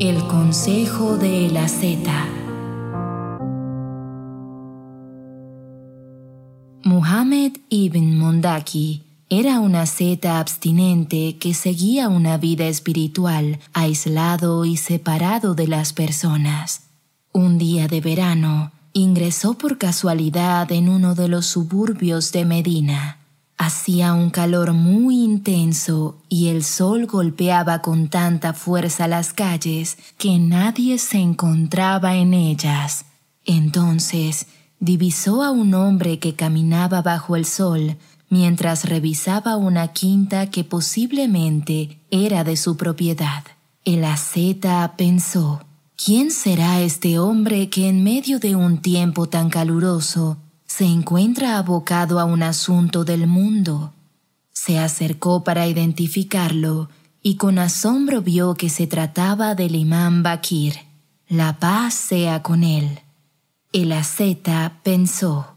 [0.00, 2.10] El consejo de la Z.
[6.84, 15.54] Muhammad ibn Mondaki era una zeta abstinente que seguía una vida espiritual, aislado y separado
[15.54, 16.84] de las personas.
[17.32, 23.19] Un día de verano, ingresó por casualidad en uno de los suburbios de Medina.
[23.62, 30.38] Hacía un calor muy intenso y el sol golpeaba con tanta fuerza las calles que
[30.38, 33.04] nadie se encontraba en ellas.
[33.44, 34.46] Entonces
[34.78, 37.98] divisó a un hombre que caminaba bajo el sol
[38.30, 43.44] mientras revisaba una quinta que posiblemente era de su propiedad.
[43.84, 45.60] El asceta pensó,
[46.02, 50.38] ¿quién será este hombre que en medio de un tiempo tan caluroso
[50.70, 53.92] se encuentra abocado a un asunto del mundo?
[54.52, 56.88] Se acercó para identificarlo
[57.20, 60.76] y con asombro vio que se trataba del imán Bakir.
[61.28, 63.00] La paz sea con él.
[63.72, 65.56] El asceta pensó,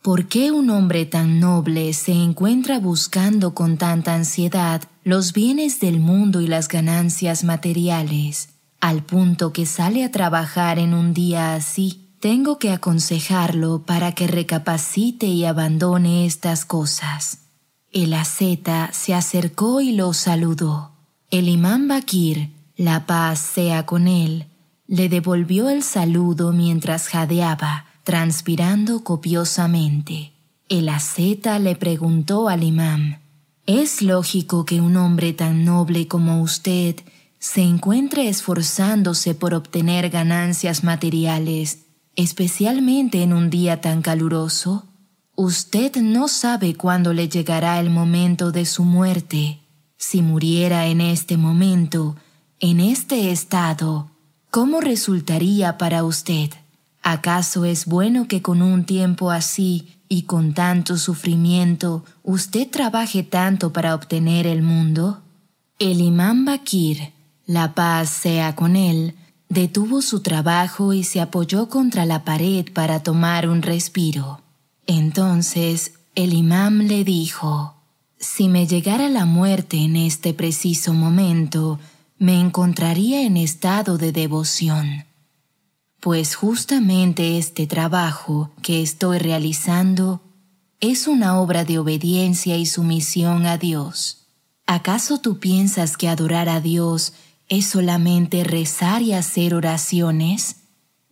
[0.00, 6.00] ¿Por qué un hombre tan noble se encuentra buscando con tanta ansiedad los bienes del
[6.00, 8.48] mundo y las ganancias materiales,
[8.80, 12.03] al punto que sale a trabajar en un día así?
[12.24, 17.40] Tengo que aconsejarlo para que recapacite y abandone estas cosas.
[17.92, 20.92] El asceta se acercó y lo saludó.
[21.30, 24.46] El imán Bakir, la paz sea con él,
[24.86, 30.32] le devolvió el saludo mientras jadeaba transpirando copiosamente.
[30.70, 33.20] El asceta le preguntó al imán,
[33.66, 36.96] ¿Es lógico que un hombre tan noble como usted
[37.38, 41.83] se encuentre esforzándose por obtener ganancias materiales,
[42.16, 44.86] especialmente en un día tan caluroso?
[45.36, 49.60] Usted no sabe cuándo le llegará el momento de su muerte.
[49.96, 52.16] Si muriera en este momento,
[52.60, 54.10] en este estado,
[54.50, 56.50] ¿cómo resultaría para usted?
[57.02, 63.72] ¿Acaso es bueno que con un tiempo así y con tanto sufrimiento usted trabaje tanto
[63.72, 65.20] para obtener el mundo?
[65.78, 67.12] El imán Bakir,
[67.46, 69.14] la paz sea con él,
[69.48, 74.40] detuvo su trabajo y se apoyó contra la pared para tomar un respiro.
[74.86, 77.74] Entonces el imán le dijo,
[78.18, 81.78] Si me llegara la muerte en este preciso momento,
[82.18, 85.04] me encontraría en estado de devoción
[86.04, 90.20] pues justamente este trabajo que estoy realizando
[90.78, 94.26] es una obra de obediencia y sumisión a Dios.
[94.66, 97.14] ¿Acaso tú piensas que adorar a Dios
[97.48, 100.56] es solamente rezar y hacer oraciones?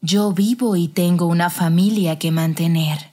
[0.00, 3.10] Yo vivo y tengo una familia que mantener.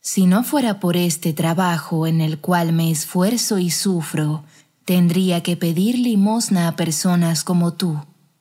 [0.00, 4.44] Si no fuera por este trabajo en el cual me esfuerzo y sufro,
[4.84, 8.00] tendría que pedir limosna a personas como tú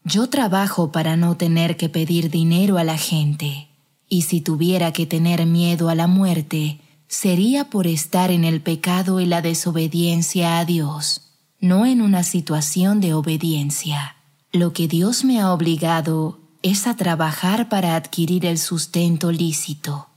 [0.09, 3.67] yo trabajo para no tener que pedir dinero a la gente,
[4.07, 9.19] y si tuviera que tener miedo a la muerte, sería por estar en el pecado
[9.19, 11.28] y la desobediencia a Dios,
[11.61, 14.15] no en una situación de obediencia.
[14.51, 20.07] Lo que Dios me ha obligado es a trabajar para adquirir el sustento lícito.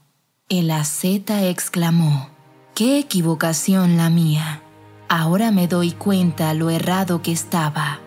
[0.48, 2.30] El asceta exclamó,
[2.74, 4.62] ¡Qué equivocación la mía!
[5.08, 8.00] Ahora me doy cuenta lo errado que estaba.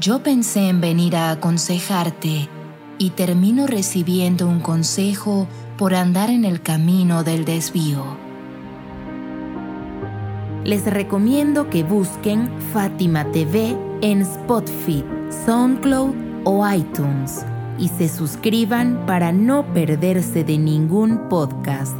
[0.00, 2.48] Yo pensé en venir a aconsejarte
[2.98, 8.21] y termino recibiendo un consejo por andar en el camino del desvío.
[10.64, 15.04] Les recomiendo que busquen Fátima TV en Spotify,
[15.44, 16.14] SoundCloud
[16.44, 17.44] o iTunes
[17.78, 21.96] y se suscriban para no perderse de ningún podcast.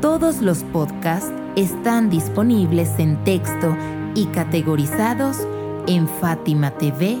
[0.00, 3.76] Todos los podcasts están disponibles en texto
[4.14, 5.36] y categorizados
[5.86, 7.20] en fatimatv.es.